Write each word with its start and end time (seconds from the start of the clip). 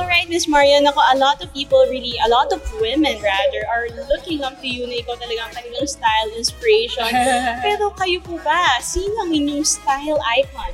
right, 0.00 0.24
Miss 0.28 0.48
Marian, 0.48 0.88
ako, 0.88 1.00
a 1.12 1.18
lot 1.18 1.42
of 1.44 1.52
people 1.52 1.84
really, 1.92 2.16
a 2.24 2.28
lot 2.32 2.48
of 2.52 2.64
women 2.80 3.20
rather, 3.20 3.62
are 3.68 3.92
looking 4.08 4.40
up 4.40 4.56
to 4.64 4.68
you 4.68 4.88
na 4.88 5.04
ikaw 5.04 5.12
talagang 5.20 5.52
kanilang 5.52 5.84
style 5.84 6.30
inspiration. 6.38 7.12
Pero 7.66 7.92
kayo 7.92 8.22
po 8.24 8.40
ba, 8.40 8.80
sino 8.80 9.26
ang 9.26 9.30
inyong 9.34 9.66
style 9.66 10.20
icon? 10.40 10.72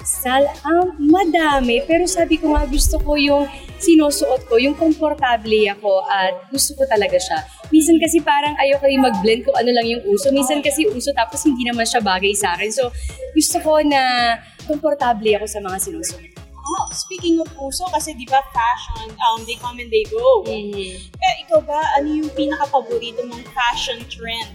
Sal, 0.00 0.48
um, 0.64 0.96
madami. 0.96 1.84
Pero 1.84 2.08
sabi 2.08 2.40
ko 2.40 2.56
nga, 2.56 2.64
gusto 2.64 2.96
ko 3.04 3.14
yung 3.20 3.44
sinusuot 3.80 4.48
ko, 4.48 4.60
yung 4.60 4.76
komportable 4.76 5.68
ako 5.72 6.04
at 6.08 6.50
gusto 6.52 6.76
ko 6.76 6.84
talaga 6.88 7.16
siya. 7.16 7.38
Minsan 7.72 7.96
kasi 8.00 8.20
parang 8.20 8.56
ayoko 8.60 8.84
yung 8.88 9.04
mag-blend 9.06 9.44
kung 9.46 9.56
ano 9.56 9.70
lang 9.72 9.86
yung 9.86 10.02
uso. 10.08 10.28
Minsan 10.32 10.60
kasi 10.60 10.88
uso 10.88 11.12
tapos 11.16 11.44
hindi 11.44 11.64
naman 11.64 11.88
siya 11.88 12.00
bagay 12.02 12.32
sa 12.36 12.56
akin. 12.56 12.68
So, 12.72 12.92
gusto 13.32 13.56
ko 13.62 13.80
na 13.84 14.36
komportable 14.68 15.36
ako 15.40 15.46
sa 15.48 15.60
mga 15.62 15.76
sinusuot. 15.78 16.29
Oh, 16.70 16.86
speaking 16.94 17.42
of 17.42 17.50
uso, 17.58 17.82
kasi 17.90 18.14
di 18.14 18.24
ba 18.24 18.38
fashion, 18.54 19.10
um, 19.26 19.42
they 19.42 19.58
come 19.58 19.78
and 19.78 19.90
they 19.90 20.06
go. 20.06 20.46
Mm-hmm. 20.46 21.10
Eh, 21.10 21.34
ikaw 21.42 21.58
ba, 21.60 21.82
ano 21.98 22.06
yung 22.14 22.30
pinaka-paborito 22.30 23.26
mong 23.26 23.42
fashion 23.50 23.98
trend? 24.06 24.54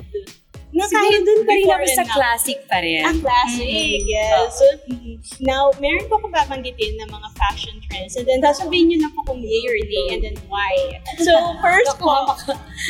Na 0.71 0.83
Siguro 0.87 1.23
dun 1.23 1.47
pa 1.47 1.55
rin 1.55 1.67
ako 1.71 1.87
sa 1.87 2.03
now. 2.03 2.15
classic 2.19 2.59
pa 2.67 2.83
rin. 2.83 2.99
Ah, 2.99 3.15
classic, 3.15 3.63
Mhm. 3.95 4.11
yes. 4.11 4.59
So, 4.59 4.65
mhm. 4.91 5.23
now, 5.39 5.71
meron 5.79 6.03
po 6.07 6.19
akong 6.19 6.35
babanggitin 6.35 6.99
ng 6.99 7.07
mga 7.07 7.29
fashion 7.31 7.79
trends 7.87 8.19
and 8.19 8.27
then 8.27 8.43
sasabihin 8.43 8.91
nyo 8.91 9.07
na 9.07 9.09
po 9.15 9.23
kung 9.23 9.39
yay 9.39 9.63
or 9.63 9.79
nay 9.79 10.05
and 10.11 10.21
then 10.23 10.35
why. 10.51 10.75
So, 11.19 11.31
first 11.63 11.95
po, 11.95 12.11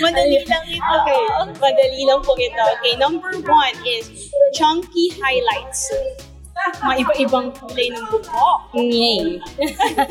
madali 0.01 0.41
lang 0.49 0.65
ito. 0.65 0.81
Okay, 0.81 1.21
madali 1.61 2.01
lang 2.09 2.25
po 2.25 2.33
ito. 2.37 2.61
Okay, 2.81 2.93
number 2.97 3.37
one 3.45 3.77
is 3.85 4.33
chunky 4.57 5.13
highlights. 5.21 5.85
Mga 6.55 6.95
iba-ibang 7.03 7.47
kulay 7.51 7.91
ng 7.91 8.05
buhok. 8.07 8.59
Ngay. 8.73 9.43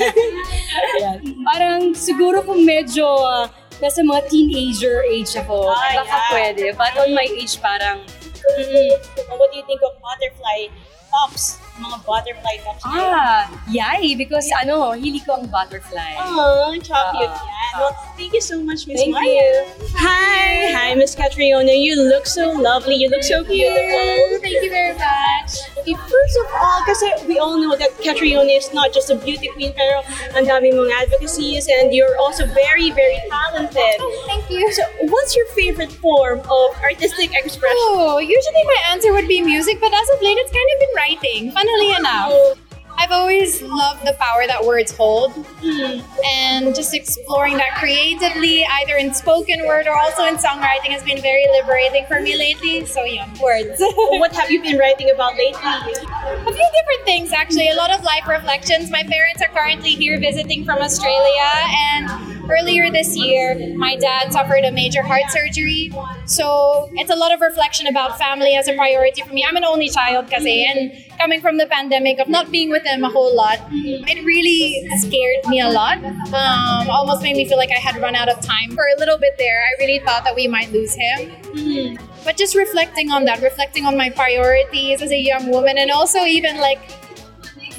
Ayan. 0.94 1.18
Parang 1.42 1.80
siguro 1.92 2.44
kung 2.44 2.62
medyo 2.62 3.04
uh, 3.06 3.48
nasa 3.78 4.00
mga 4.00 4.28
teenager 4.28 5.02
age 5.04 5.34
ako, 5.34 5.66
Ah, 5.66 5.98
baka 5.98 6.14
yeah. 6.14 6.30
pwede. 6.30 6.64
But 6.74 6.94
on 6.96 7.10
my 7.10 7.26
age, 7.26 7.56
parang, 7.58 8.04
Mm. 8.44 8.92
What 9.40 9.48
do 9.48 9.56
you 9.56 9.64
think 9.64 9.80
of 9.80 9.96
butterfly 10.04 10.68
tops? 11.08 11.56
Mga 11.74 12.06
butterfly 12.06 12.56
tops. 12.62 12.82
ah, 12.86 13.50
yay! 13.66 14.14
Because 14.14 14.46
ano, 14.62 14.92
hili 14.94 15.18
ko 15.18 15.34
ang 15.42 15.50
butterfly. 15.50 16.14
Oh, 16.22 16.70
chocolate 16.78 17.34
Ah. 17.34 17.42
yan. 17.50 17.72
Well, 17.74 17.90
thank 18.14 18.30
you 18.30 18.38
so 18.40 18.62
much, 18.62 18.86
Miss 18.86 19.02
Thank 19.02 19.10
Maya. 19.10 19.26
you. 19.26 19.50
Hi! 19.98 20.70
Hi, 20.70 20.94
Miss 20.94 21.18
Catriona. 21.18 21.74
You 21.74 21.98
look 21.98 22.30
so 22.30 22.54
lovely. 22.54 22.94
You 22.94 23.10
look 23.10 23.26
so 23.26 23.42
beautiful. 23.42 24.38
Thank 24.38 24.62
you 24.62 24.70
very 24.70 24.94
much. 24.94 25.50
Okay, 25.82 25.98
first 25.98 26.36
of 26.38 26.46
all, 26.54 26.78
kasi 26.86 27.10
we 27.26 27.42
all 27.42 27.58
know 27.58 27.74
that 27.74 27.90
Catriona 27.98 28.54
is 28.54 28.70
not 28.72 28.94
just 28.94 29.10
a 29.10 29.18
beauty 29.18 29.50
queen, 29.58 29.74
pero 29.74 30.06
ang 30.38 30.46
dami 30.46 30.70
mong 30.70 30.86
advocacies 31.02 31.66
and 31.66 31.90
you're 31.90 32.14
also 32.22 32.46
very, 32.54 32.94
very 32.94 33.18
talented. 33.26 33.98
Thank 34.30 34.46
you. 34.48 34.70
So, 34.70 34.86
what's 35.10 35.34
your 35.34 35.50
favorite 35.58 35.90
form 35.98 36.38
of 36.46 36.68
artistic 36.86 37.34
expression? 37.34 37.90
Oh, 37.98 38.22
usually 38.22 38.64
my 38.70 38.80
answer 38.94 39.10
would 39.10 39.26
be 39.26 39.42
music, 39.42 39.82
but 39.82 39.90
as 39.90 40.06
of 40.14 40.22
late, 40.22 40.38
it's 40.38 40.54
kind 40.54 40.70
of 40.70 40.76
been 40.78 40.94
writing. 40.94 41.42
Funnily 41.64 41.94
enough, 41.96 42.58
I've 42.96 43.10
always 43.10 43.60
loved 43.62 44.06
the 44.06 44.14
power 44.20 44.46
that 44.46 44.64
words 44.64 44.92
hold, 44.92 45.32
hmm. 45.32 46.00
and 46.24 46.74
just 46.74 46.94
exploring 46.94 47.56
that 47.56 47.74
creatively, 47.78 48.64
either 48.64 48.96
in 48.96 49.12
spoken 49.12 49.66
word 49.66 49.86
or 49.86 49.96
also 49.96 50.26
in 50.26 50.36
songwriting, 50.36 50.92
has 50.92 51.02
been 51.02 51.20
very 51.20 51.44
liberating 51.52 52.06
for 52.06 52.20
me 52.20 52.36
lately. 52.36 52.86
So 52.86 53.04
yeah, 53.04 53.26
words. 53.42 53.80
What 54.20 54.32
have 54.32 54.50
you 54.50 54.62
been 54.62 54.78
writing 54.78 55.10
about 55.10 55.36
lately? 55.36 55.60
A 55.62 56.44
few 56.44 56.52
different 56.52 57.04
things, 57.04 57.32
actually. 57.32 57.70
A 57.70 57.74
lot 57.74 57.90
of 57.90 58.04
life 58.04 58.28
reflections. 58.28 58.90
My 58.90 59.02
parents 59.02 59.42
are 59.42 59.48
currently 59.48 59.90
here 59.90 60.20
visiting 60.20 60.64
from 60.64 60.78
Australia, 60.78 61.50
and 61.96 62.33
earlier 62.50 62.90
this 62.90 63.16
year, 63.16 63.74
my 63.76 63.96
dad 63.96 64.32
suffered 64.32 64.64
a 64.64 64.72
major 64.72 65.02
heart 65.02 65.24
surgery. 65.30 65.92
So 66.26 66.88
it's 66.94 67.10
a 67.10 67.16
lot 67.16 67.32
of 67.32 67.40
reflection 67.40 67.86
about 67.86 68.18
family 68.18 68.54
as 68.54 68.68
a 68.68 68.74
priority 68.74 69.22
for 69.22 69.32
me. 69.32 69.44
I'm 69.46 69.56
an 69.56 69.64
only 69.64 69.88
child, 69.88 70.30
kasi, 70.30 70.64
and 70.64 70.92
coming 71.18 71.40
from 71.40 71.58
the 71.58 71.66
pandemic 71.66 72.18
of 72.18 72.28
not 72.28 72.50
being 72.50 72.70
with 72.70 72.84
him 72.84 73.04
a 73.04 73.08
whole 73.08 73.34
lot, 73.34 73.58
it 73.72 74.24
really 74.24 74.88
scared 74.98 75.46
me 75.48 75.60
a 75.60 75.70
lot. 75.70 76.02
Um, 76.04 76.90
almost 76.90 77.22
made 77.22 77.36
me 77.36 77.48
feel 77.48 77.58
like 77.58 77.70
I 77.70 77.80
had 77.80 78.00
run 78.00 78.14
out 78.14 78.28
of 78.28 78.40
time. 78.40 78.70
For 78.74 78.84
a 78.96 78.98
little 78.98 79.18
bit 79.18 79.34
there, 79.38 79.62
I 79.62 79.82
really 79.82 80.00
thought 80.04 80.24
that 80.24 80.34
we 80.34 80.48
might 80.48 80.72
lose 80.72 80.94
him 80.94 81.98
but 82.24 82.36
just 82.36 82.56
reflecting 82.56 83.10
on 83.10 83.26
that, 83.26 83.42
reflecting 83.42 83.84
on 83.84 83.96
my 83.96 84.10
priorities 84.10 85.02
as 85.02 85.12
a 85.12 85.18
young 85.18 85.50
woman, 85.50 85.76
and 85.78 85.90
also 85.90 86.20
even 86.20 86.56
like 86.56 86.80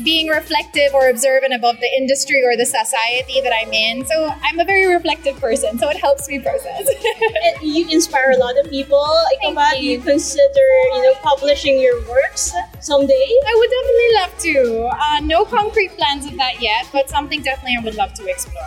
being 0.03 0.27
reflective 0.27 0.93
or 0.93 1.09
observant 1.09 1.53
about 1.53 1.79
the 1.79 1.89
industry 1.97 2.43
or 2.43 2.55
the 2.57 2.65
society 2.65 3.41
that 3.41 3.53
I'm 3.53 3.71
in. 3.71 4.05
So 4.05 4.31
I'm 4.43 4.59
a 4.59 4.65
very 4.65 4.87
reflective 4.93 5.39
person, 5.39 5.77
so 5.77 5.89
it 5.89 5.97
helps 5.97 6.27
me 6.27 6.39
process. 6.39 6.89
And 7.45 7.61
you 7.61 7.87
inspire 7.89 8.31
a 8.31 8.37
lot 8.37 8.57
of 8.57 8.69
people. 8.69 9.05
Ikaw 9.43 9.55
Thank 9.55 9.81
you. 9.81 9.91
you 9.91 9.99
consider, 10.01 10.67
you 10.93 11.01
know, 11.03 11.13
publishing 11.21 11.79
your 11.79 12.01
works 12.09 12.53
someday? 12.79 13.27
I 13.47 13.53
would 13.57 13.71
definitely 13.77 14.11
love 14.19 14.33
to. 14.39 14.55
Uh, 14.91 15.19
no 15.21 15.45
concrete 15.45 15.91
plans 15.97 16.25
of 16.25 16.35
that 16.37 16.61
yet, 16.61 16.87
but 16.91 17.09
something 17.09 17.41
definitely 17.41 17.77
I 17.79 17.83
would 17.83 17.95
love 17.95 18.13
to 18.15 18.25
explore. 18.27 18.63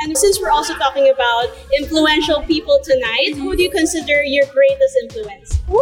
And 0.00 0.16
since 0.18 0.40
we're 0.40 0.50
also 0.50 0.74
talking 0.74 1.08
about 1.10 1.46
influential 1.78 2.42
people 2.42 2.80
tonight, 2.82 3.34
who 3.36 3.54
do 3.56 3.62
you 3.62 3.70
consider 3.70 4.22
your 4.24 4.46
greatest 4.46 4.96
influence? 5.02 5.60
Ooh, 5.70 5.78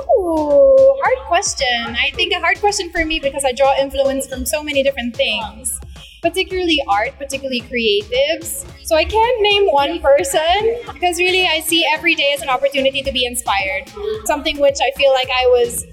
question. 1.40 1.96
I 1.96 2.10
think 2.16 2.34
a 2.34 2.38
hard 2.38 2.60
question 2.60 2.90
for 2.90 3.02
me 3.02 3.18
because 3.18 3.46
I 3.46 3.52
draw 3.52 3.74
influence 3.80 4.26
from 4.26 4.44
so 4.44 4.62
many 4.62 4.82
different 4.82 5.16
things, 5.16 5.80
particularly 6.20 6.78
art, 6.86 7.16
particularly 7.16 7.62
creatives. 7.62 8.66
So 8.84 8.94
I 8.94 9.04
can't 9.04 9.40
name 9.40 9.68
one 9.68 10.00
person 10.00 10.76
because 10.92 11.18
really 11.18 11.46
I 11.46 11.60
see 11.60 11.82
every 11.96 12.14
day 12.14 12.34
as 12.34 12.42
an 12.42 12.50
opportunity 12.50 13.00
to 13.00 13.10
be 13.10 13.24
inspired. 13.24 13.90
Something 14.26 14.60
which 14.60 14.76
I 14.82 14.90
feel 14.98 15.12
like 15.14 15.28
I 15.30 15.46
was 15.46 15.86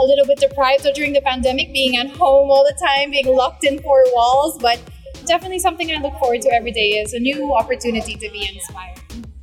a 0.00 0.02
little 0.02 0.24
bit 0.24 0.38
deprived 0.38 0.86
of 0.86 0.94
during 0.94 1.12
the 1.12 1.20
pandemic, 1.20 1.70
being 1.74 1.98
at 1.98 2.08
home 2.08 2.50
all 2.50 2.64
the 2.64 2.76
time, 2.82 3.10
being 3.10 3.26
locked 3.26 3.64
in 3.64 3.82
four 3.82 4.04
walls, 4.14 4.56
but 4.58 4.80
definitely 5.26 5.58
something 5.58 5.90
I 5.90 6.00
look 6.00 6.18
forward 6.18 6.40
to 6.42 6.54
every 6.54 6.72
day 6.72 6.92
is 6.92 7.12
a 7.12 7.20
new 7.20 7.54
opportunity 7.54 8.14
to 8.14 8.30
be 8.30 8.48
inspired. 8.48 9.00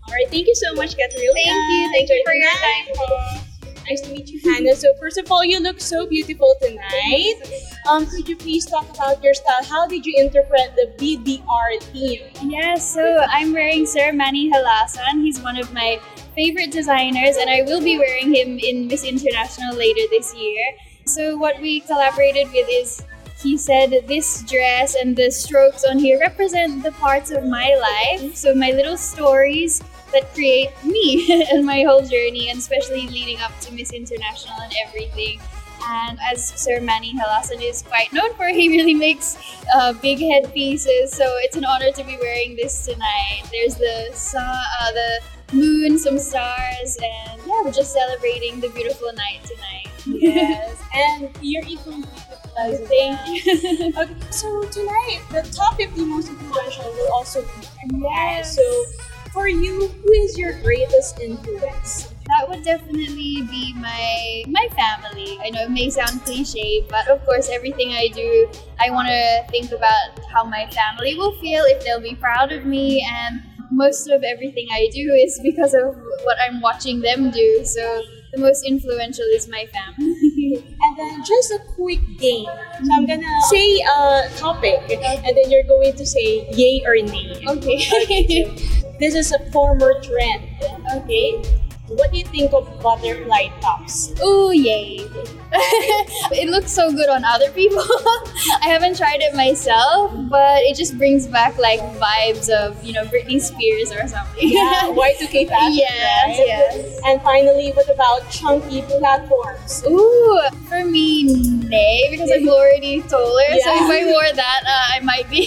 All 0.07 0.15
right, 0.15 0.27
thank 0.27 0.47
you 0.47 0.55
so 0.55 0.73
much, 0.73 0.97
Catherine. 0.97 1.29
Thank 1.35 1.47
you. 1.47 1.91
Thank 1.93 2.09
you 2.09 2.23
for 2.25 2.33
your 2.33 2.49
time. 2.49 3.40
Nice 3.89 4.01
to 4.01 4.09
meet 4.11 4.29
you, 4.29 4.39
Hannah. 4.43 4.75
So 4.75 4.93
first 4.99 5.17
of 5.17 5.31
all, 5.31 5.43
you 5.43 5.59
look 5.59 5.81
so 5.81 6.07
beautiful 6.07 6.55
tonight. 6.61 7.35
Um, 7.89 8.05
could 8.05 8.29
you 8.29 8.37
please 8.37 8.65
talk 8.65 8.87
about 8.93 9.23
your 9.23 9.33
style? 9.33 9.63
How 9.63 9.87
did 9.87 10.05
you 10.05 10.13
interpret 10.17 10.75
the 10.75 10.93
BDR 10.97 11.81
theme? 11.91 12.21
Yes, 12.43 12.93
so 12.93 13.25
I'm 13.27 13.53
wearing 13.53 13.85
Sir 13.85 14.11
Manny 14.13 14.51
Halasan. 14.51 15.23
He's 15.23 15.41
one 15.41 15.57
of 15.57 15.73
my 15.73 15.99
favorite 16.35 16.71
designers, 16.71 17.37
and 17.37 17.49
I 17.49 17.63
will 17.63 17.81
be 17.81 17.97
wearing 17.97 18.33
him 18.33 18.59
in 18.59 18.87
Miss 18.87 19.03
International 19.03 19.75
later 19.75 20.01
this 20.11 20.33
year. 20.35 20.63
So, 21.05 21.35
what 21.35 21.59
we 21.59 21.81
collaborated 21.81 22.47
with 22.53 22.67
is 22.69 23.03
he 23.41 23.57
said 23.57 24.05
this 24.07 24.43
dress 24.43 24.95
and 24.95 25.15
the 25.15 25.31
strokes 25.31 25.83
on 25.83 25.97
here 25.99 26.19
represent 26.19 26.83
the 26.83 26.91
parts 26.93 27.31
of 27.31 27.43
my 27.45 27.75
life. 27.75 28.35
So, 28.35 28.53
my 28.53 28.71
little 28.71 28.97
stories 28.97 29.81
that 30.13 30.33
create 30.33 30.71
me 30.83 31.47
and 31.51 31.65
my 31.65 31.83
whole 31.83 32.01
journey, 32.01 32.49
and 32.49 32.59
especially 32.59 33.07
leading 33.07 33.39
up 33.41 33.57
to 33.61 33.73
Miss 33.73 33.91
International 33.91 34.55
and 34.61 34.73
everything. 34.87 35.39
And 35.83 36.19
as 36.31 36.47
Sir 36.47 36.79
Manny 36.79 37.13
Halasan 37.17 37.61
is 37.61 37.81
quite 37.81 38.13
known 38.13 38.33
for, 38.35 38.47
he 38.61 38.69
really 38.69 38.93
makes 38.93 39.37
uh, 39.75 39.93
big 39.93 40.19
headpieces. 40.19 41.11
So 41.11 41.25
it's 41.39 41.55
an 41.57 41.65
honor 41.65 41.91
to 41.91 42.03
be 42.03 42.17
wearing 42.21 42.55
this 42.55 42.85
tonight. 42.85 43.43
There's 43.51 43.75
the 43.75 44.09
sun, 44.13 44.43
uh, 44.43 44.91
the 44.91 45.55
moon, 45.55 45.97
some 45.97 46.17
stars, 46.19 46.97
and 47.01 47.41
yeah, 47.45 47.61
we're 47.63 47.71
just 47.71 47.93
celebrating 47.93 48.59
the 48.59 48.69
beautiful 48.69 49.11
night 49.13 49.41
tonight. 49.43 49.87
Yes, 50.07 50.81
and 50.95 51.29
you're 51.41 51.63
equally 51.67 52.01
beautiful 52.01 52.11
as 52.11 52.27
well. 52.29 52.30
Thank 52.55 53.19
you. 53.27 53.93
Okay, 53.97 54.15
so 54.29 54.63
tonight 54.65 55.21
the 55.31 55.41
top 55.55 55.77
50 55.77 56.05
most 56.05 56.29
influential 56.29 56.83
will 56.83 57.13
also 57.13 57.41
be. 57.41 57.67
Yes. 57.99 58.55
So 58.55 58.85
for 59.31 59.47
you, 59.47 59.87
who 59.87 60.11
is 60.11 60.37
your 60.37 60.59
greatest 60.61 61.19
influence? 61.19 62.13
that 62.31 62.47
would 62.47 62.63
definitely 62.63 63.43
be 63.49 63.73
my 63.73 64.43
my 64.47 64.67
family. 64.75 65.37
I 65.43 65.49
know 65.49 65.63
it 65.63 65.71
may 65.71 65.89
sound 65.89 66.23
cliche, 66.23 66.85
but 66.89 67.07
of 67.09 67.23
course, 67.25 67.49
everything 67.49 67.91
I 67.91 68.07
do, 68.07 68.49
I 68.79 68.89
want 68.89 69.07
to 69.09 69.51
think 69.51 69.71
about 69.71 70.19
how 70.31 70.43
my 70.43 70.65
family 70.71 71.15
will 71.17 71.37
feel 71.39 71.63
if 71.65 71.83
they'll 71.83 72.01
be 72.01 72.15
proud 72.15 72.51
of 72.51 72.65
me, 72.65 73.05
and 73.07 73.41
most 73.71 74.07
of 74.07 74.23
everything 74.23 74.67
I 74.71 74.89
do 74.93 75.13
is 75.13 75.39
because 75.43 75.73
of 75.73 75.95
what 76.23 76.37
I'm 76.47 76.61
watching 76.61 77.01
them 77.01 77.31
do. 77.31 77.65
So 77.65 78.03
the 78.33 78.39
most 78.39 78.65
influential 78.65 79.25
is 79.33 79.47
my 79.49 79.65
family. 79.67 80.15
And 80.49 80.97
then 80.97 81.23
just 81.23 81.51
a 81.51 81.59
quick 81.75 82.01
game. 82.17 82.45
So 82.45 82.89
I'm 82.97 83.05
gonna 83.05 83.41
say 83.49 83.79
a 83.81 84.29
topic, 84.37 84.81
and 84.89 85.37
then 85.37 85.51
you're 85.51 85.63
going 85.63 85.95
to 85.95 86.05
say 86.05 86.49
yay 86.51 86.81
or 86.85 86.95
nay. 86.95 87.43
okay. 87.47 88.45
This 89.01 89.15
is 89.15 89.31
a 89.31 89.39
former 89.51 89.99
trend. 90.01 90.45
okay. 90.93 91.41
What 91.97 92.11
do 92.11 92.17
you 92.17 92.25
think 92.25 92.53
of 92.53 92.67
butterfly 92.81 93.47
tops? 93.61 94.13
Oh 94.21 94.51
yay. 94.51 95.07
it 96.31 96.49
looks 96.49 96.71
so 96.71 96.91
good 96.91 97.09
on 97.09 97.25
other 97.25 97.51
people. 97.51 97.83
I 98.63 98.67
haven't 98.71 98.95
tried 98.95 99.19
it 99.21 99.35
myself, 99.35 100.13
but 100.29 100.61
it 100.63 100.77
just 100.77 100.97
brings 100.97 101.27
back 101.27 101.57
like 101.57 101.81
vibes 101.99 102.49
of, 102.49 102.81
you 102.83 102.93
know, 102.93 103.03
Britney 103.05 103.41
Spears 103.41 103.91
or 103.91 104.07
something. 104.07 104.47
Yeah, 104.47 104.83
Y2K 104.95 105.49
fashion, 105.49 105.73
Yes, 105.73 106.39
right? 106.39 106.47
yes. 106.47 106.99
And 107.05 107.21
finally, 107.21 107.71
what 107.71 107.89
about 107.93 108.29
chunky 108.29 108.81
platforms? 108.83 109.83
Ooh, 109.85 110.39
for 110.69 110.85
me, 110.85 111.23
nay, 111.67 112.07
because 112.11 112.31
I'm 112.31 112.47
already 112.47 113.01
taller. 113.01 113.51
So 113.59 113.75
if 113.75 113.91
I 113.91 114.05
wore 114.05 114.31
that, 114.33 114.61
uh, 114.65 114.95
I 114.95 114.99
might 115.01 115.29
be 115.29 115.41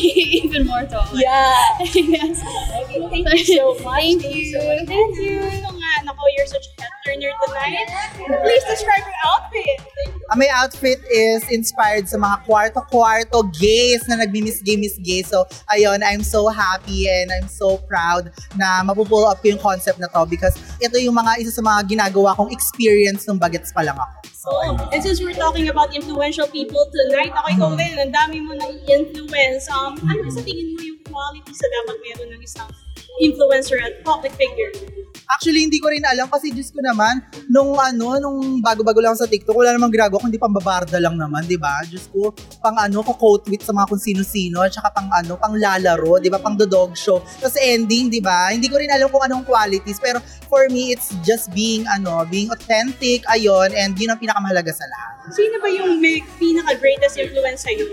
even 0.45 0.67
more 0.67 0.83
taller. 0.85 1.09
Yeah. 1.19 1.55
yes. 1.95 2.43
Okay, 2.85 3.09
thank 3.09 3.49
you 3.49 3.57
so 3.57 3.75
much. 3.83 3.95
Thank 4.03 4.23
so 4.23 4.29
you. 4.29 4.59
much. 4.77 4.87
Thank 4.87 5.17
you. 5.17 5.74
Nako, 6.15 6.27
you're 6.37 6.47
such 6.47 6.67
a 6.79 6.87
turner 7.03 7.33
tonight. 7.47 7.91
Please 8.43 8.65
describe 8.65 9.03
your 9.03 9.21
outfit. 9.27 9.79
Ang 10.31 10.39
my 10.39 10.49
outfit 10.55 11.03
is 11.11 11.43
inspired 11.51 12.07
sa 12.07 12.17
mga 12.17 12.47
kwarto-kwarto 12.47 13.43
gays 13.59 14.07
na 14.07 14.23
nagmi-miss 14.23 14.63
gay. 15.03 15.23
So, 15.27 15.45
ayun, 15.75 16.07
I'm 16.07 16.23
so 16.23 16.49
happy 16.49 17.11
and 17.11 17.35
I'm 17.35 17.51
so 17.51 17.83
proud 17.91 18.31
na 18.55 18.87
mapupull 18.87 19.27
up 19.27 19.43
ko 19.43 19.53
yung 19.53 19.61
concept 19.61 19.99
na 19.99 20.07
to 20.15 20.23
because 20.25 20.55
ito 20.79 20.97
yung 21.03 21.19
mga 21.19 21.43
isa 21.43 21.51
sa 21.51 21.63
mga 21.67 21.91
ginagawa 21.91 22.39
kong 22.39 22.55
experience 22.55 23.27
nung 23.27 23.43
bagets 23.43 23.75
pa 23.75 23.83
lang 23.83 23.99
ako. 23.99 24.15
So, 24.33 24.51
Oh, 24.55 24.77
and 24.93 25.01
since 25.03 25.19
we're 25.25 25.37
talking 25.37 25.73
about 25.73 25.97
influential 25.97 26.47
people 26.47 26.85
tonight, 26.93 27.33
ako 27.33 27.49
ikaw 27.59 27.71
din, 27.75 27.97
ang 27.97 28.13
dami 28.13 28.39
mo 28.45 28.53
na 28.53 28.71
influence. 28.87 29.67
Um, 29.73 29.97
ano 30.05 30.21
sa 30.31 30.45
tingin 30.45 30.77
mo 30.77 30.81
yung 30.85 31.01
qualities 31.09 31.59
na 31.59 31.69
dapat 31.81 31.97
meron 32.05 32.29
ng 32.37 32.43
isang 32.45 32.69
influencer 33.23 33.79
at 33.83 34.03
public 34.03 34.33
figure? 34.35 34.73
Actually, 35.25 35.65
hindi 35.65 35.81
ko 35.81 35.89
rin 35.89 36.05
alam 36.05 36.29
kasi 36.29 36.53
Diyos 36.53 36.69
ko 36.69 36.85
naman, 36.85 37.25
nung 37.49 37.73
ano, 37.81 38.21
nung 38.21 38.61
bago-bago 38.61 39.01
lang 39.01 39.17
sa 39.17 39.25
TikTok, 39.25 39.57
wala 39.57 39.73
namang 39.73 39.89
ginagawa 39.89 40.21
kundi 40.21 40.37
pambabarda 40.37 41.01
lang 41.01 41.17
naman, 41.17 41.49
di 41.49 41.57
ba? 41.57 41.81
Diyos 41.89 42.13
ko, 42.13 42.29
pang 42.61 42.77
ano, 42.77 43.01
ko 43.01 43.17
quote 43.17 43.49
tweet 43.49 43.65
sa 43.65 43.73
mga 43.73 43.89
kung 43.89 44.03
sino-sino, 44.03 44.61
at 44.61 44.77
saka 44.77 44.93
pang 44.93 45.09
ano, 45.09 45.41
pang 45.41 45.57
lalaro, 45.57 46.21
di 46.21 46.29
ba? 46.29 46.37
Pang 46.37 46.61
the 46.61 46.69
dog 46.69 46.93
show. 46.93 47.25
Tapos 47.41 47.57
ending, 47.57 48.13
di 48.13 48.21
ba? 48.21 48.53
Hindi 48.53 48.69
ko 48.69 48.77
rin 48.77 48.93
alam 48.93 49.09
kung 49.09 49.25
anong 49.25 49.49
qualities, 49.49 49.97
pero 49.97 50.21
for 50.53 50.69
me, 50.69 50.93
it's 50.93 51.17
just 51.25 51.49
being, 51.57 51.89
ano, 51.89 52.29
being 52.29 52.53
authentic, 52.53 53.25
ayon, 53.33 53.73
and 53.73 53.97
yun 53.97 54.13
ang 54.13 54.21
pinakamahalaga 54.21 54.77
sa 54.77 54.85
lahat. 54.85 55.33
Sino 55.33 55.57
ba 55.57 55.73
yung 55.73 56.05
may 56.05 56.21
pinaka-greatest 56.37 57.17
influence 57.17 57.65
sa'yo? 57.65 57.89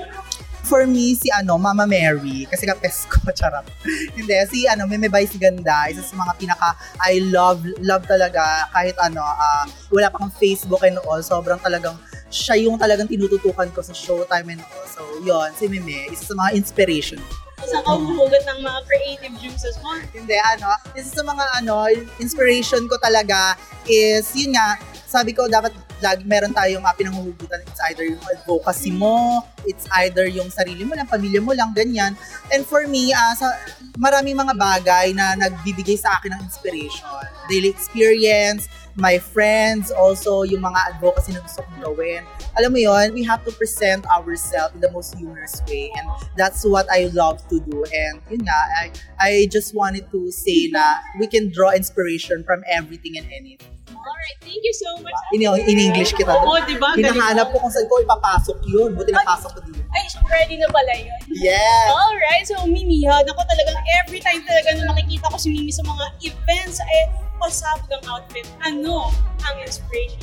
For 0.62 0.86
me, 0.86 1.18
si 1.18 1.28
ano, 1.34 1.58
Mama 1.58 1.90
Mary, 1.90 2.46
kasi 2.48 2.70
kapes 2.70 3.10
ko, 3.10 3.18
charot. 3.38 3.66
Hindi, 4.14 4.36
si 4.48 4.70
ano, 4.70 4.86
Meme 4.86 5.10
Bay 5.10 5.26
si 5.26 5.42
Ganda, 5.42 5.90
isa 5.90 6.06
sa 6.06 6.16
mga 6.16 6.34
pinaka, 6.38 6.78
I 7.02 7.20
love, 7.34 7.66
love 7.82 8.06
talaga, 8.06 8.70
kahit 8.72 8.96
ano, 9.02 9.26
ah, 9.26 9.66
wala 9.90 10.08
pa 10.14 10.22
kang 10.22 10.34
Facebook 10.38 10.86
and 10.86 11.02
all, 11.04 11.20
sobrang 11.20 11.60
talagang, 11.60 11.98
siya 12.32 12.56
yung 12.62 12.80
talagang 12.80 13.10
tinututukan 13.10 13.68
ko 13.74 13.84
sa 13.84 13.92
showtime 13.92 14.54
and 14.54 14.62
all. 14.64 14.86
So, 14.88 15.02
yon 15.26 15.52
si 15.58 15.68
Meme, 15.68 16.14
isa 16.14 16.32
sa 16.32 16.36
mga 16.38 16.56
inspiration. 16.56 17.20
Saan 17.62 17.86
ka 17.86 17.94
humuhugot 17.94 18.42
ng 18.42 18.60
mga 18.66 18.80
creative 18.90 19.36
juices 19.38 19.78
mo? 19.86 19.94
Hindi, 20.14 20.38
ano, 20.40 20.78
isa 20.98 21.22
sa 21.22 21.24
mga 21.26 21.46
ano, 21.62 21.90
inspiration 22.18 22.86
ko 22.90 22.96
talaga 23.02 23.58
is, 23.86 24.30
yun 24.34 24.56
nga, 24.56 24.82
sabi 25.06 25.36
ko, 25.36 25.46
dapat 25.52 25.76
lagi 26.02 26.26
meron 26.26 26.52
tayong 26.52 26.84
uh, 26.84 26.94
pinanghuhugutan. 26.98 27.62
It's 27.64 27.82
either 27.90 28.04
yung 28.04 28.22
advocacy 28.26 28.92
mo, 28.92 29.46
it's 29.64 29.86
either 30.04 30.26
yung 30.26 30.50
sarili 30.50 30.84
mo 30.84 30.98
lang, 30.98 31.08
pamilya 31.08 31.40
mo 31.40 31.54
lang, 31.54 31.72
ganyan. 31.72 32.18
And 32.50 32.66
for 32.66 32.90
me, 32.90 33.14
ah, 33.14 33.34
sa 33.38 33.54
maraming 34.02 34.36
mga 34.36 34.58
bagay 34.58 35.14
na 35.14 35.38
nagbibigay 35.38 35.96
sa 35.96 36.18
akin 36.20 36.34
ng 36.36 36.42
inspiration. 36.44 37.06
Daily 37.48 37.70
experience, 37.70 38.66
my 38.96 39.20
friends, 39.20 39.92
also 39.92 40.44
yung 40.44 40.64
mga 40.64 40.96
advocacy 40.96 41.32
na 41.32 41.42
gusto 41.44 41.64
kong 41.64 41.80
gawin. 41.84 42.24
Alam 42.60 42.76
mo 42.76 42.80
yon, 42.80 43.14
we 43.16 43.24
have 43.24 43.44
to 43.48 43.52
present 43.56 44.04
ourselves 44.12 44.76
in 44.76 44.82
the 44.82 44.92
most 44.92 45.16
humorous 45.16 45.64
way. 45.68 45.92
And 45.96 46.08
that's 46.36 46.64
what 46.64 46.88
I 46.92 47.12
love 47.16 47.44
to 47.48 47.60
do. 47.64 47.84
And 47.88 48.20
yun 48.28 48.44
nga, 48.44 48.60
I, 48.80 48.86
I 49.20 49.32
just 49.52 49.76
wanted 49.76 50.12
to 50.12 50.32
say 50.32 50.68
na 50.72 51.04
we 51.20 51.28
can 51.28 51.52
draw 51.52 51.72
inspiration 51.72 52.44
from 52.44 52.64
everything 52.68 53.18
and 53.18 53.28
anything. 53.32 53.81
Alright, 54.02 54.38
thank 54.42 54.62
you 54.66 54.74
so 54.74 54.90
much. 55.06 55.14
In, 55.34 55.46
in 55.46 55.78
English 55.92 56.12
kita. 56.18 56.34
Oo, 56.34 56.58
di 56.66 56.76
ba? 56.82 56.98
Hinahanap 56.98 57.54
ko 57.54 57.62
kung 57.62 57.74
saan 57.74 57.86
ko 57.86 58.02
ipapasok 58.02 58.58
yun. 58.66 58.98
Buti 58.98 59.14
napasok 59.14 59.50
ko 59.54 59.60
dito. 59.62 59.82
Ay, 59.94 60.06
ready 60.32 60.56
na 60.58 60.68
pala 60.74 60.94
yun. 60.98 61.22
Yes! 61.30 61.88
Alright, 61.94 62.46
so 62.50 62.58
Mimi 62.66 63.06
ha, 63.06 63.22
ako 63.22 63.42
talagang 63.46 63.78
every 64.02 64.20
time 64.24 64.42
talaga 64.48 64.74
na 64.80 64.90
nakikita 64.96 65.30
ko 65.30 65.38
si 65.38 65.54
Mimi 65.54 65.70
sa 65.70 65.86
mga 65.86 66.06
events, 66.26 66.82
eh, 66.82 67.06
pasabog 67.38 67.90
ang 68.02 68.06
outfit. 68.18 68.48
Ano 68.66 69.14
ang 69.46 69.56
inspiration? 69.62 70.22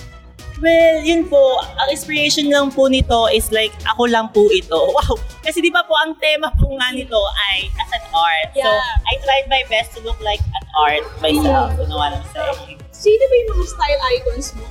Well, 0.59 1.07
yun 1.07 1.31
po, 1.31 1.63
ang 1.79 1.87
inspiration 1.87 2.51
lang 2.51 2.75
po 2.75 2.91
nito 2.91 3.31
is 3.31 3.55
like, 3.55 3.71
ako 3.87 4.11
lang 4.11 4.35
po 4.35 4.43
ito. 4.51 4.91
Wow! 4.99 5.15
Kasi 5.47 5.63
di 5.63 5.71
ba 5.71 5.87
po, 5.87 5.95
ang 5.95 6.19
tema 6.19 6.51
po 6.59 6.67
nga 6.75 6.91
nito 6.91 7.15
ay 7.55 7.71
as 7.79 7.91
an 7.95 8.03
art. 8.11 8.51
So, 8.59 8.67
Yeah. 8.67 9.07
I 9.07 9.15
tried 9.23 9.47
my 9.47 9.63
best 9.71 9.95
to 9.95 10.03
look 10.03 10.19
like 10.19 10.43
an 10.43 10.65
art 10.75 11.07
myself. 11.23 11.79
You 11.79 11.87
know 11.87 12.03
what 12.03 12.11
I'm 12.11 12.27
saying? 12.35 12.78
Sino 12.99 13.23
ba 13.31 13.35
yung 13.39 13.51
mga 13.55 13.67
style 13.71 14.03
icons 14.19 14.49
mo? 14.59 14.67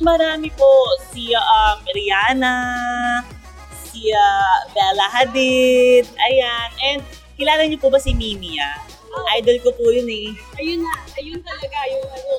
Marami 0.00 0.48
po, 0.56 0.70
si 1.12 1.36
um, 1.36 1.76
Rihanna, 1.92 2.56
si 3.84 4.08
uh, 4.08 4.58
Bella 4.72 5.06
Hadid, 5.12 6.08
ayan. 6.08 6.68
And 6.88 7.00
kilala 7.36 7.68
niyo 7.68 7.76
po 7.76 7.92
ba 7.92 8.00
si 8.00 8.16
Mimi 8.16 8.56
ah? 8.56 8.80
Idol 9.36 9.60
ko 9.60 9.72
po 9.76 9.92
yun 9.92 10.08
eh. 10.08 10.32
Ayun 10.60 10.84
na, 10.84 10.92
ayun 11.20 11.40
talaga 11.44 11.78
yung 11.92 12.08
ano. 12.08 12.32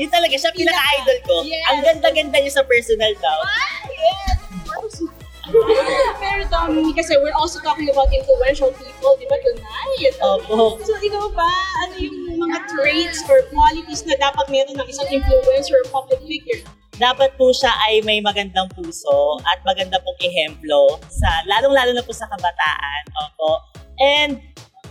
Yun 0.00 0.08
talaga, 0.08 0.32
siya 0.36 0.52
pinaka-idol 0.56 1.18
ko. 1.28 1.44
Yes. 1.44 1.64
Ang 1.68 1.78
ganda-ganda 1.84 2.36
niya 2.40 2.52
sa 2.56 2.64
personal 2.64 3.12
daw. 3.20 3.38
Ah, 3.44 3.84
yes! 3.84 5.04
Pero 6.20 6.42
Tommy, 6.48 6.94
kasi 6.96 7.20
we're 7.20 7.36
also 7.36 7.60
talking 7.60 7.90
about 7.90 8.08
influential 8.08 8.72
people, 8.80 9.12
di 9.20 9.26
ba, 9.28 9.36
tonight? 9.44 10.14
Opo. 10.24 10.78
So, 10.80 10.96
ikaw 11.04 11.28
ba, 11.36 11.50
ano 11.84 12.00
yung 12.00 12.09
mga 12.40 12.58
traits 12.72 13.20
or 13.28 13.44
qualities 13.52 14.08
na 14.08 14.16
dapat 14.16 14.48
meron 14.48 14.80
ng 14.80 14.88
isang 14.88 15.08
influencer 15.12 15.76
or 15.84 15.86
public 15.92 16.20
figure? 16.24 16.64
dapat 17.00 17.32
po 17.40 17.48
siya 17.50 17.72
ay 17.88 18.04
may 18.04 18.20
magandang 18.20 18.68
puso 18.76 19.40
at 19.48 19.64
maganda 19.64 19.96
pong 20.04 20.18
ehemplo 20.20 21.00
sa 21.08 21.28
lalong-lalo 21.48 21.96
na 21.96 22.04
po 22.04 22.12
sa 22.12 22.28
kabataan. 22.28 23.02
Opo. 23.24 23.64
And 23.96 24.36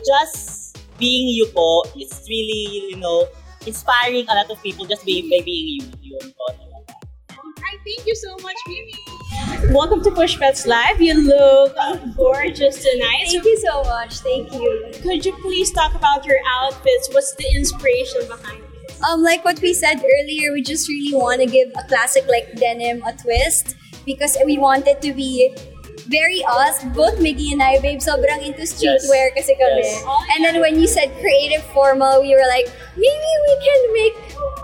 just 0.01 0.73
being 0.97 1.29
you 1.29 1.45
po, 1.53 1.85
it's 1.93 2.25
really, 2.25 2.89
you 2.89 2.97
know, 2.97 3.29
inspiring 3.69 4.25
a 4.25 4.33
lot 4.33 4.49
of 4.49 4.57
people 4.65 4.89
just 4.89 5.05
being, 5.05 5.29
by 5.29 5.45
being 5.45 5.85
you. 5.85 6.17
Yun 6.17 6.33
po. 6.33 6.45
Alright, 7.37 7.79
thank 7.85 8.03
you 8.09 8.17
so 8.17 8.33
much, 8.41 8.57
Mimi. 8.65 9.18
Welcome 9.31 10.03
to 10.03 10.11
Push 10.11 10.37
Bets 10.37 10.65
Live. 10.65 11.01
You 11.01 11.13
look 11.13 11.75
gorgeous 12.15 12.83
tonight. 12.83 13.27
Thank 13.27 13.43
you 13.45 13.57
so 13.57 13.83
much. 13.83 14.19
Thank 14.19 14.51
you. 14.53 14.91
Could 15.03 15.25
you 15.25 15.33
please 15.41 15.71
talk 15.71 15.93
about 15.93 16.25
your 16.25 16.39
outfits? 16.61 17.09
What's 17.11 17.35
the 17.35 17.45
inspiration 17.55 18.21
behind 18.27 18.63
it? 18.63 18.95
Um, 19.07 19.21
like 19.21 19.45
what 19.45 19.61
we 19.61 19.73
said 19.73 19.97
earlier, 19.97 20.51
we 20.53 20.61
just 20.61 20.89
really 20.89 21.15
want 21.15 21.41
to 21.41 21.45
give 21.45 21.69
a 21.77 21.87
classic 21.87 22.25
like 22.27 22.55
denim 22.55 23.03
a 23.03 23.13
twist 23.13 23.75
because 24.05 24.35
we 24.45 24.57
want 24.57 24.87
it 24.87 25.01
to 25.01 25.13
be 25.13 25.55
very 26.09 26.41
us. 26.49 26.83
Both 26.97 27.21
Miggy 27.21 27.53
and 27.53 27.61
I, 27.61 27.79
babe, 27.79 27.99
sobrang 28.01 28.41
into 28.41 28.65
streetwear 28.65 29.29
kasi 29.37 29.53
kami. 29.55 29.85
Yes. 29.85 30.03
And 30.35 30.43
then 30.43 30.59
when 30.59 30.75
you 30.81 30.87
said 30.89 31.13
creative 31.21 31.63
formal, 31.71 32.21
we 32.21 32.33
were 32.33 32.49
like, 32.49 32.65
maybe 32.97 33.31
we 33.47 33.53
can 33.61 33.79
make 33.93 34.15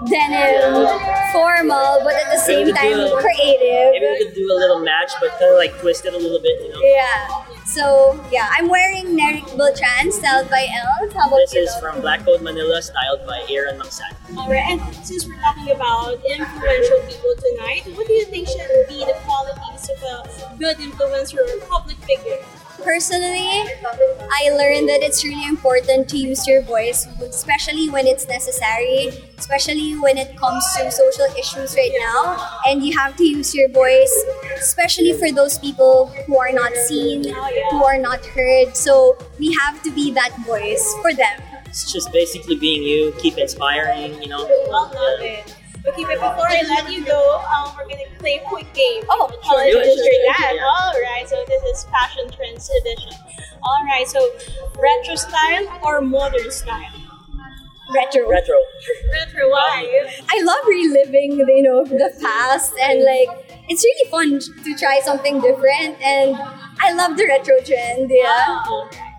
denim 0.10 0.90
formal, 1.32 2.02
but 2.04 2.14
at 2.16 2.28
the 2.34 2.42
same 2.42 2.74
time 2.74 2.94
could 2.94 3.08
do 3.10 3.16
a- 3.16 3.22
creative. 3.22 3.88
Maybe 3.94 4.08
we 4.10 4.18
could 4.25 4.36
do 4.36 4.46
a 4.52 4.58
little 4.60 4.82
match, 4.82 5.12
but 5.22 5.32
kind 5.40 5.52
of 5.52 5.58
like 5.58 5.74
twist 5.80 6.06
it 6.06 6.14
a 6.14 6.18
little 6.18 6.42
bit, 6.42 6.60
you 6.64 6.70
know. 6.74 6.82
Yeah. 6.82 7.46
So, 7.66 8.14
yeah, 8.32 8.48
I'm 8.54 8.70
wearing 8.70 9.18
Neric 9.18 9.50
Beltran, 9.58 10.12
styled 10.12 10.50
by 10.54 10.68
Elle. 10.70 11.10
How 11.18 11.28
about 11.28 11.38
This 11.50 11.54
you? 11.56 11.62
is 11.66 11.74
from 11.82 12.00
Black 12.00 12.24
Code 12.24 12.42
Manila, 12.42 12.82
styled 12.82 13.25
by 13.25 13.42
Aaron 13.50 13.80
Maksan. 13.82 14.14
Alright, 14.38 14.70
and 14.70 14.82
since 15.06 15.25
we're 15.25 15.40
talking 15.42 15.72
about 15.74 16.14
influential 16.30 17.00
people 17.10 17.34
tonight, 17.42 17.84
what 17.98 18.06
do 18.06 18.14
you 18.14 18.25
think 18.25 18.48
should 18.48 18.70
be 18.88 19.02
the 19.02 19.18
qualities 19.94 20.44
of 20.44 20.54
a 20.54 20.58
good 20.58 20.77
influencer 20.77 21.39
or 21.39 21.68
public 21.68 21.98
figure? 21.98 22.38
Personally, 22.84 23.63
I 24.44 24.50
learned 24.51 24.89
that 24.89 25.00
it's 25.01 25.24
really 25.24 25.48
important 25.48 26.10
to 26.10 26.18
use 26.18 26.46
your 26.46 26.62
voice, 26.62 27.08
especially 27.22 27.89
when 27.89 28.06
it's 28.06 28.27
necessary, 28.27 29.10
especially 29.38 29.94
when 29.94 30.18
it 30.18 30.36
comes 30.38 30.63
to 30.77 30.92
social 30.92 31.25
issues 31.39 31.74
right 31.75 31.92
now. 31.98 32.60
And 32.68 32.84
you 32.84 32.96
have 32.98 33.15
to 33.15 33.24
use 33.24 33.56
your 33.56 33.70
voice, 33.70 34.13
especially 34.58 35.13
for 35.13 35.32
those 35.32 35.58
people 35.58 36.08
who 36.27 36.38
are 36.38 36.51
not 36.51 36.75
seen, 36.75 37.24
who 37.72 37.84
are 37.84 37.98
not 37.98 38.25
heard. 38.25 38.75
So 38.75 39.18
we 39.39 39.56
have 39.62 39.82
to 39.84 39.92
be 39.92 40.12
that 40.12 40.36
voice 40.46 40.94
for 41.01 41.13
them. 41.13 41.42
It's 41.65 41.92
just 41.92 42.12
basically 42.12 42.56
being 42.56 42.84
you, 42.84 43.13
keep 43.20 43.38
inspiring, 43.38 44.22
you 44.22 44.30
know. 44.30 44.46
I 44.46 44.70
love 44.70 45.22
it. 45.22 45.56
Okay, 45.96 46.04
but 46.04 46.20
before 46.20 46.48
I 46.48 46.62
let 46.68 46.92
you 46.92 47.06
go, 47.06 47.40
um, 47.48 47.72
we're 47.78 47.88
gonna 47.88 48.04
play 48.20 48.42
a 48.44 48.50
quick 48.50 48.68
game. 48.74 49.04
Oh, 49.10 49.32
I'll 49.32 49.50
sure. 49.50 49.64
Do 49.72 49.80
it, 49.80 49.88
introduce 49.88 50.04
sure, 50.04 50.36
sure, 50.36 50.56
yeah. 50.56 50.66
All 50.66 50.92
right, 51.02 51.24
so 51.28 51.42
this 51.48 51.64
is 51.64 51.86
fashion 51.86 52.30
trends 52.32 52.70
edition. 52.82 53.14
All 53.64 53.84
right, 53.86 54.06
so 54.08 54.20
retro 54.78 55.16
style 55.16 55.80
or 55.84 56.02
modern 56.02 56.52
style? 56.52 56.92
retro. 57.94 58.30
Retro. 58.30 58.56
Retro, 59.14 59.50
why? 59.50 60.10
I 60.30 60.42
love 60.44 60.66
reliving, 60.68 61.38
you 61.38 61.64
know, 61.64 61.86
the 61.86 62.12
past 62.22 62.74
and 62.82 63.04
like 63.04 63.64
it's 63.70 63.84
really 63.84 64.10
fun 64.12 64.40
to 64.64 64.75
try 64.75 65.00
something 65.04 65.40
different 65.42 66.02
and 66.02 66.36
I 66.80 66.92
love 66.94 67.16
the 67.18 67.25
retro 67.25 67.60
trend. 67.64 68.12
Yeah. 68.14 68.64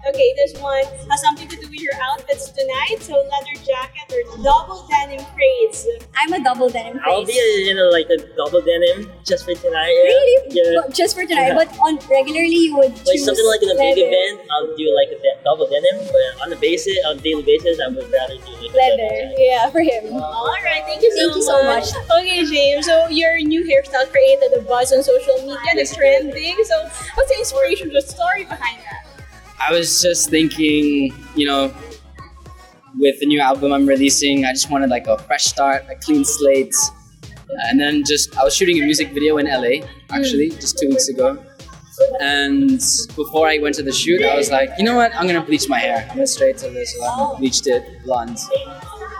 Okay, 0.08 0.34
this 0.36 0.54
one 0.60 0.84
uh, 0.86 1.10
has 1.10 1.20
something 1.22 1.48
to 1.48 1.56
do 1.56 1.66
with 1.66 1.80
your 1.80 1.94
outfits 2.00 2.50
tonight. 2.50 2.98
So 3.00 3.14
leather 3.18 3.56
jacket 3.66 4.06
or 4.14 4.22
double 4.42 4.86
denim 4.88 5.24
braids. 5.34 5.86
I'm 6.14 6.32
a 6.32 6.42
double 6.44 6.70
denim 6.70 7.00
I'll 7.04 7.24
be 7.26 7.32
craze. 7.34 7.68
in 7.68 7.78
a, 7.78 7.90
like 7.90 8.06
a 8.10 8.18
double 8.36 8.60
denim 8.62 9.10
just 9.24 9.44
for 9.44 9.54
tonight. 9.54 9.90
Yeah. 9.90 10.06
Really? 10.14 10.36
Yeah. 10.54 10.80
But 10.82 10.94
just 10.94 11.16
for 11.16 11.26
tonight, 11.26 11.48
Yeah. 11.48 11.58
but 11.58 11.74
on 11.80 11.98
regularly 12.08 12.54
you 12.70 12.76
would 12.76 12.94
Like 13.06 13.18
something 13.18 13.46
like 13.46 13.62
in 13.62 13.70
a 13.70 13.74
big 13.74 13.98
leather. 13.98 14.06
event, 14.06 14.46
I'll 14.52 14.76
do 14.76 14.86
like 14.94 15.10
a 15.10 15.18
de- 15.18 15.38
double 15.42 15.66
denim. 15.66 16.06
But 16.06 16.46
on 16.46 16.52
a 16.52 16.56
basis, 16.56 16.96
on 17.08 17.18
a 17.18 17.20
daily 17.20 17.42
basis, 17.42 17.80
I 17.82 17.88
would 17.88 18.06
rather 18.12 18.36
do 18.38 18.52
like 18.62 18.70
a 18.70 18.76
Leather. 18.78 19.10
jacket. 19.10 19.34
Yeah, 19.42 19.70
for 19.70 19.80
him. 19.82 20.14
All 20.22 20.54
right, 20.62 20.84
thank 20.86 21.02
you 21.02 21.10
so 21.10 21.18
Thank 21.18 21.36
you 21.36 21.42
so 21.42 21.56
much. 21.64 21.86
Okay, 22.20 22.44
James. 22.46 22.86
So 22.86 23.08
your 23.08 23.40
new 23.42 23.64
hairstyle 23.66 24.06
created 24.10 24.52
a 24.54 24.62
buzz 24.62 24.92
on 24.92 25.02
social 25.02 25.34
media. 25.42 25.74
It's 25.82 25.96
trending. 25.96 26.54
So 26.62 26.76
what's 27.18 27.30
the 27.32 27.38
inspiration, 27.38 27.90
the 27.92 28.02
story 28.02 28.44
behind 28.44 28.78
that? 28.86 29.02
I 29.60 29.72
was 29.72 30.02
just 30.02 30.30
thinking, 30.30 31.12
you 31.34 31.46
know, 31.46 31.74
with 32.98 33.18
the 33.20 33.26
new 33.26 33.40
album 33.40 33.72
I'm 33.72 33.86
releasing, 33.86 34.44
I 34.44 34.52
just 34.52 34.70
wanted 34.70 34.90
like 34.90 35.06
a 35.06 35.18
fresh 35.18 35.44
start, 35.44 35.84
a 35.90 35.96
clean 35.96 36.24
slate. 36.24 36.74
And 37.68 37.80
then 37.80 38.04
just, 38.04 38.36
I 38.36 38.44
was 38.44 38.54
shooting 38.54 38.78
a 38.78 38.84
music 38.84 39.10
video 39.12 39.38
in 39.38 39.46
LA, 39.46 39.86
actually, 40.10 40.50
mm. 40.50 40.60
just 40.60 40.78
two 40.78 40.88
weeks 40.88 41.08
ago. 41.08 41.42
And 42.20 42.80
before 43.14 43.48
I 43.48 43.58
went 43.58 43.74
to 43.76 43.82
the 43.82 43.92
shoot, 43.92 44.22
I 44.22 44.36
was 44.36 44.50
like, 44.50 44.70
you 44.78 44.84
know 44.84 44.96
what, 44.96 45.14
I'm 45.14 45.26
gonna 45.26 45.42
bleach 45.42 45.68
my 45.68 45.78
hair. 45.78 46.06
I'm 46.10 46.16
gonna 46.16 46.26
straight 46.26 46.58
to 46.58 46.70
this 46.70 46.94
salon, 46.94 47.38
bleached 47.38 47.66
it 47.66 47.82
blonde. 48.04 48.38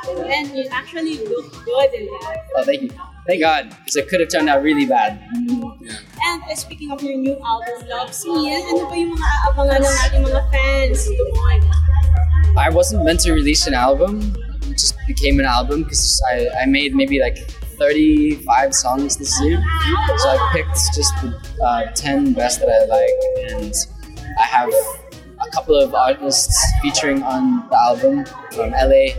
And 0.09 0.57
you 0.57 0.69
actually 0.71 1.19
look 1.27 1.53
good 1.65 1.95
in 1.95 2.07
that. 2.07 2.47
Oh, 2.57 2.65
thank 2.65 2.83
you. 2.83 2.91
Thank 3.27 3.41
God, 3.41 3.71
because 3.71 3.97
it 3.97 4.09
could 4.09 4.21
have 4.21 4.29
turned 4.29 4.49
out 4.49 4.63
really 4.63 4.87
bad. 4.87 5.19
And 5.35 6.43
uh, 6.47 6.55
speaking 6.55 6.93
of 6.93 7.03
your 7.03 7.19
new 7.19 7.37
album, 7.45 7.89
Love 7.89 8.15
Scene, 8.15 8.63
ano 8.63 8.87
ba 8.87 8.95
yung 8.95 9.19
mga 9.19 9.29
aabangan 9.51 9.79
ng 9.83 9.97
ating 10.07 10.23
mga 10.23 10.43
fans 10.55 11.11
doon? 11.11 11.63
I 12.55 12.71
wasn't 12.71 13.03
meant 13.03 13.27
to 13.27 13.35
release 13.35 13.67
an 13.67 13.75
album. 13.75 14.23
It 14.71 14.79
just 14.79 14.95
became 15.11 15.43
an 15.43 15.45
album 15.45 15.83
because 15.83 16.23
I, 16.31 16.47
I 16.63 16.67
made 16.67 16.95
maybe 16.95 17.19
like 17.19 17.51
35 17.83 18.73
songs 18.73 19.17
this 19.19 19.35
year. 19.43 19.59
So 20.23 20.27
I 20.31 20.39
picked 20.55 20.79
just 20.95 21.11
the 21.19 21.35
uh, 21.67 21.91
10 21.99 22.33
best 22.33 22.61
that 22.63 22.71
I 22.71 22.87
like, 22.87 23.19
and 23.51 23.75
I 24.39 24.47
have 24.47 24.71
a 25.43 25.51
couple 25.51 25.75
of 25.75 25.95
artists 25.95 26.55
featuring 26.81 27.23
on 27.23 27.67
the 27.69 27.77
album 27.77 28.25
from 28.55 28.71
LA 28.71 29.19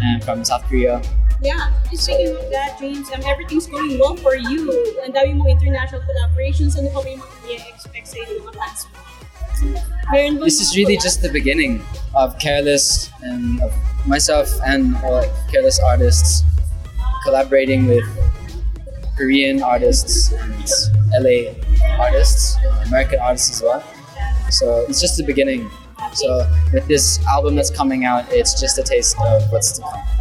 and 0.00 0.22
from 0.22 0.44
South 0.44 0.62
Korea. 0.70 1.02
Yeah, 1.40 1.70
speaking 1.92 2.34
of 2.34 2.50
that, 2.50 2.78
James, 2.80 3.10
um, 3.12 3.22
everything's 3.24 3.66
going 3.68 3.98
well 3.98 4.16
for 4.16 4.34
you. 4.34 4.74
Ang 5.06 5.14
dami 5.14 5.38
mong 5.38 5.50
international 5.54 6.02
collaborations. 6.02 6.74
Ano 6.74 6.90
pa 6.90 7.06
yung 7.06 7.22
mga 7.22 7.62
i-expect 7.62 8.06
sa 8.10 8.18
mga 8.26 8.58
fans? 10.10 10.42
This 10.42 10.60
is 10.60 10.74
really 10.74 10.98
just 10.98 11.22
the 11.22 11.30
beginning 11.30 11.78
of 12.14 12.34
Careless 12.42 13.10
and 13.22 13.62
of 13.62 13.70
myself 14.06 14.50
and 14.66 14.96
all 15.06 15.22
like 15.22 15.30
Careless 15.50 15.78
artists 15.78 16.42
collaborating 17.22 17.86
with 17.86 18.06
Korean 19.16 19.62
artists 19.62 20.32
and 20.32 20.66
LA 21.22 21.54
artists, 21.98 22.56
American 22.86 23.18
artists 23.20 23.58
as 23.58 23.62
well. 23.62 23.82
So 24.50 24.86
it's 24.88 25.00
just 25.00 25.18
the 25.18 25.26
beginning. 25.26 25.70
So 26.14 26.46
with 26.72 26.86
this 26.88 27.18
album 27.26 27.54
that's 27.54 27.70
coming 27.70 28.04
out, 28.04 28.26
it's 28.30 28.58
just 28.58 28.78
a 28.78 28.82
taste 28.82 29.16
of 29.20 29.42
what's 29.52 29.78
to 29.78 29.82
come. 29.82 30.17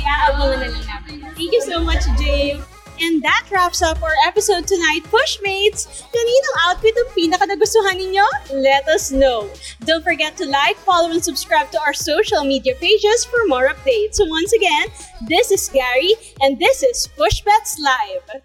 Iaabangan 0.00 0.58
na 0.62 0.68
lang 0.72 0.84
natin. 0.88 1.14
Thank 1.36 1.52
you 1.52 1.62
so 1.64 1.84
much, 1.84 2.04
James. 2.16 2.64
And 3.02 3.22
that 3.24 3.48
wraps 3.50 3.82
up 3.82 3.98
our 4.02 4.14
episode 4.26 4.68
tonight, 4.68 5.02
Pushmates! 5.10 6.06
Kaninang 6.14 6.56
outfit 6.70 6.94
ang 6.94 7.10
pinaka 7.16 7.50
nagustuhan 7.50 7.98
ninyo? 7.98 8.22
Let 8.62 8.86
us 8.86 9.10
know. 9.10 9.50
Don't 9.82 10.04
forget 10.04 10.36
to 10.38 10.46
like, 10.46 10.78
follow, 10.86 11.10
and 11.10 11.24
subscribe 11.24 11.72
to 11.74 11.80
our 11.82 11.96
social 11.96 12.44
media 12.44 12.78
pages 12.78 13.24
for 13.26 13.42
more 13.50 13.66
updates. 13.66 14.22
So 14.22 14.28
once 14.30 14.52
again, 14.52 14.86
this 15.26 15.50
is 15.50 15.66
Gary, 15.72 16.14
and 16.44 16.60
this 16.62 16.84
is 16.86 17.08
Push 17.18 17.42
Bets 17.42 17.80
Live. 17.80 18.44